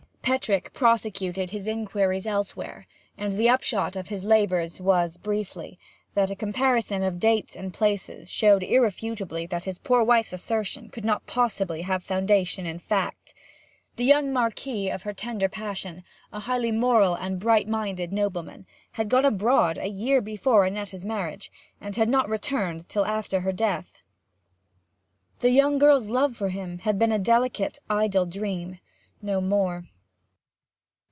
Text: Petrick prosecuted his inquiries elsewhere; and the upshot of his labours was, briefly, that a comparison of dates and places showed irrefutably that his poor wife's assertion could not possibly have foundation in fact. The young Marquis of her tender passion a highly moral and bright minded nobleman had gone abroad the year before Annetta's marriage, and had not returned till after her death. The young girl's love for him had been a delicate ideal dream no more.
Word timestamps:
Petrick 0.23 0.71
prosecuted 0.71 1.49
his 1.49 1.67
inquiries 1.67 2.25
elsewhere; 2.27 2.85
and 3.17 3.33
the 3.33 3.49
upshot 3.49 3.95
of 3.97 4.07
his 4.07 4.23
labours 4.23 4.79
was, 4.79 5.17
briefly, 5.17 5.77
that 6.13 6.29
a 6.29 6.35
comparison 6.35 7.03
of 7.03 7.19
dates 7.19 7.53
and 7.55 7.73
places 7.73 8.31
showed 8.31 8.63
irrefutably 8.63 9.45
that 9.47 9.65
his 9.65 9.79
poor 9.79 10.03
wife's 10.03 10.31
assertion 10.31 10.87
could 10.89 11.03
not 11.03 11.25
possibly 11.25 11.81
have 11.81 12.01
foundation 12.03 12.65
in 12.65 12.77
fact. 12.79 13.33
The 13.97 14.05
young 14.05 14.31
Marquis 14.31 14.89
of 14.89 15.01
her 15.03 15.11
tender 15.11 15.49
passion 15.49 16.03
a 16.31 16.41
highly 16.41 16.71
moral 16.71 17.15
and 17.15 17.39
bright 17.39 17.67
minded 17.67 18.13
nobleman 18.13 18.67
had 18.93 19.09
gone 19.09 19.25
abroad 19.25 19.77
the 19.77 19.89
year 19.89 20.21
before 20.21 20.65
Annetta's 20.65 21.03
marriage, 21.03 21.51
and 21.81 21.95
had 21.97 22.07
not 22.07 22.29
returned 22.29 22.87
till 22.87 23.05
after 23.05 23.41
her 23.41 23.51
death. 23.51 23.97
The 25.39 25.49
young 25.49 25.77
girl's 25.79 26.07
love 26.07 26.37
for 26.37 26.49
him 26.49 26.77
had 26.79 26.97
been 26.99 27.11
a 27.11 27.19
delicate 27.19 27.79
ideal 27.89 28.27
dream 28.27 28.77
no 29.21 29.41
more. 29.41 29.83